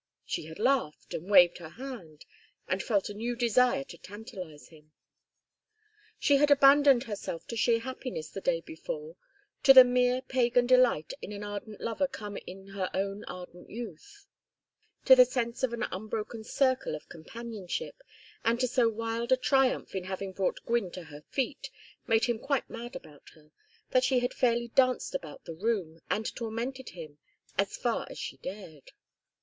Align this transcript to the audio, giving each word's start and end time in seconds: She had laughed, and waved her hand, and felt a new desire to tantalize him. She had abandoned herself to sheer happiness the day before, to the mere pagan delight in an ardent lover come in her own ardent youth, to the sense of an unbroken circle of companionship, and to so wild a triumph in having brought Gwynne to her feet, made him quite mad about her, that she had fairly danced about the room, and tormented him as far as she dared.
She 0.25 0.45
had 0.47 0.57
laughed, 0.57 1.13
and 1.13 1.29
waved 1.29 1.59
her 1.59 1.69
hand, 1.69 2.25
and 2.67 2.81
felt 2.81 3.09
a 3.09 3.13
new 3.13 3.35
desire 3.35 3.83
to 3.83 3.99
tantalize 3.99 4.69
him. 4.69 4.93
She 6.17 6.37
had 6.37 6.49
abandoned 6.49 7.03
herself 7.03 7.45
to 7.49 7.55
sheer 7.55 7.77
happiness 7.81 8.29
the 8.31 8.41
day 8.41 8.61
before, 8.61 9.15
to 9.61 9.75
the 9.75 9.83
mere 9.83 10.23
pagan 10.23 10.65
delight 10.65 11.13
in 11.21 11.31
an 11.31 11.43
ardent 11.43 11.81
lover 11.81 12.07
come 12.07 12.35
in 12.47 12.69
her 12.69 12.89
own 12.95 13.23
ardent 13.25 13.69
youth, 13.69 14.25
to 15.05 15.15
the 15.15 15.23
sense 15.23 15.61
of 15.61 15.71
an 15.71 15.83
unbroken 15.91 16.43
circle 16.43 16.95
of 16.95 17.07
companionship, 17.07 18.01
and 18.43 18.59
to 18.59 18.67
so 18.67 18.89
wild 18.89 19.31
a 19.31 19.37
triumph 19.37 19.93
in 19.93 20.05
having 20.05 20.31
brought 20.31 20.65
Gwynne 20.65 20.89
to 20.93 21.03
her 21.03 21.21
feet, 21.29 21.69
made 22.07 22.25
him 22.25 22.39
quite 22.39 22.67
mad 22.71 22.95
about 22.95 23.29
her, 23.35 23.51
that 23.91 24.03
she 24.03 24.17
had 24.17 24.33
fairly 24.33 24.69
danced 24.69 25.13
about 25.13 25.45
the 25.45 25.53
room, 25.53 25.99
and 26.09 26.35
tormented 26.35 26.89
him 26.97 27.19
as 27.55 27.77
far 27.77 28.07
as 28.09 28.17
she 28.17 28.37
dared. 28.37 28.93